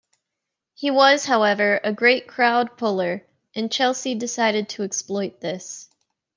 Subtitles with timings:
[0.73, 5.89] He was, however, a great crowd puller, and Chelsea decided to exploit this.